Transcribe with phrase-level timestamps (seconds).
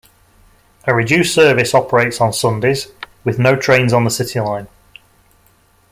[0.85, 2.87] A reduced service operates on Sundays,
[3.23, 4.67] with no trains on the City line.